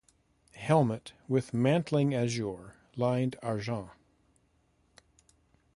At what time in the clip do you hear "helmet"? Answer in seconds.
0.55-1.13